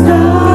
[0.00, 0.49] stars.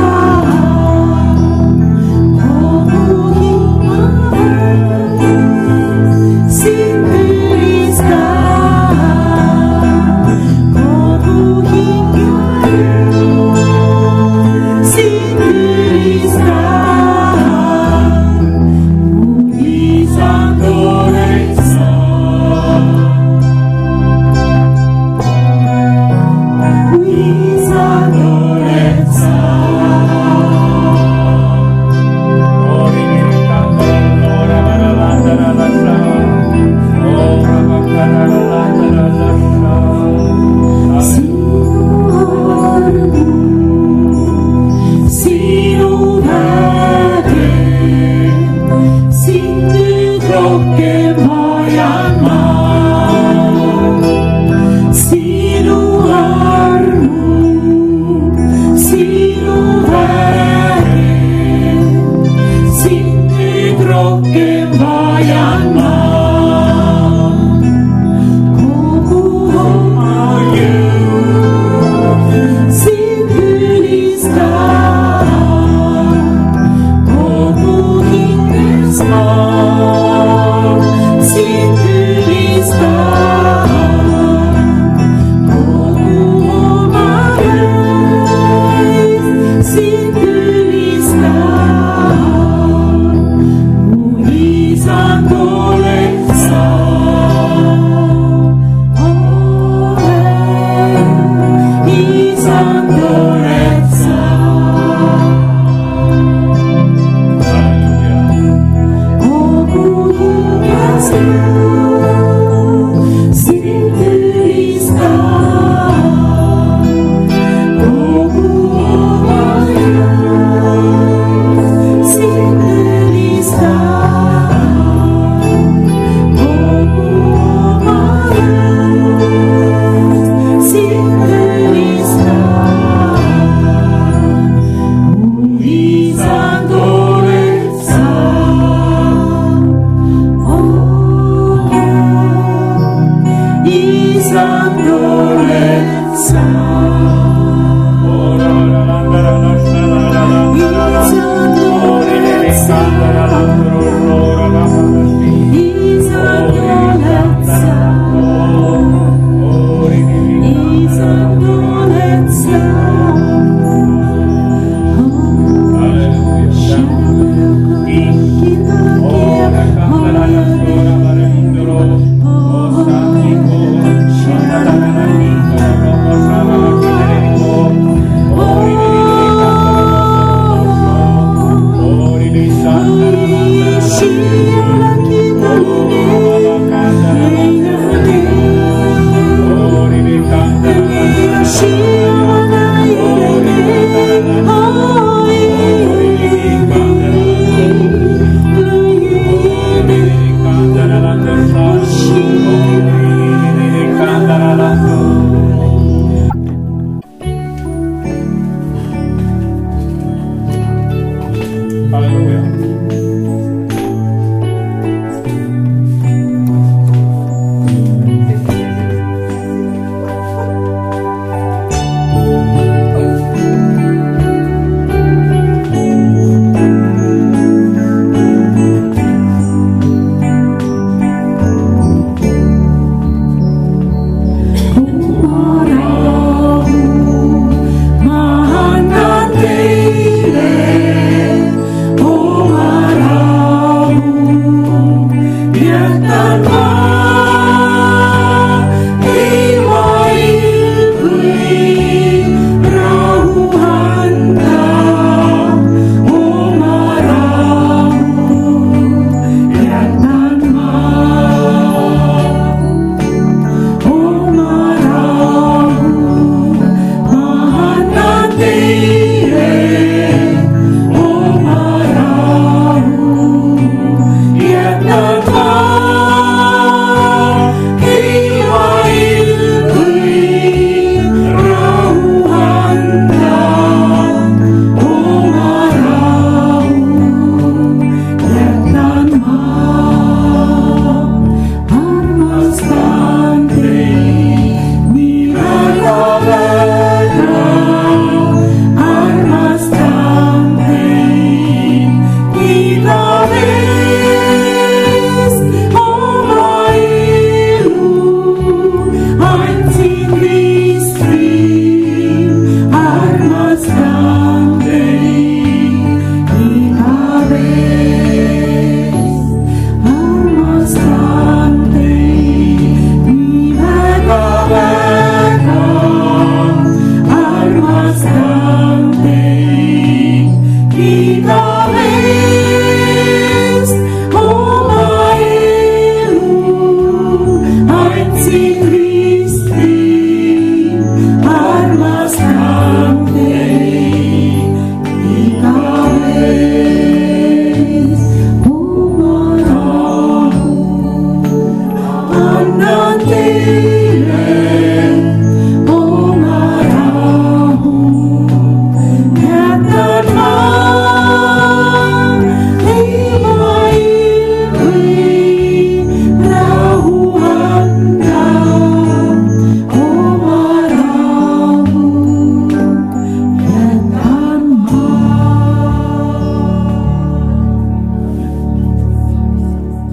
[111.15, 111.64] you.